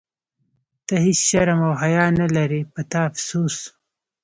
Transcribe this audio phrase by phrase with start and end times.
[0.87, 3.57] ته هیڅ شرم او حیا نه لرې، په تا افسوس.